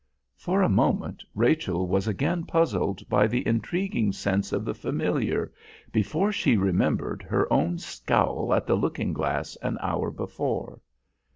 For 0.35 0.63
a 0.63 0.67
moment 0.67 1.23
Rachel 1.35 1.87
was 1.87 2.07
again 2.07 2.43
puzzled 2.45 3.07
by 3.07 3.27
the 3.27 3.47
intriguing 3.47 4.11
sense 4.13 4.51
of 4.51 4.65
the 4.65 4.73
familiar, 4.73 5.53
before 5.91 6.31
she 6.31 6.57
remembered 6.57 7.21
her 7.21 7.45
own 7.53 7.77
scowl 7.77 8.51
at 8.55 8.65
the 8.65 8.73
looking 8.73 9.13
glass 9.13 9.57
an 9.57 9.77
hour 9.79 10.09
before. 10.09 10.79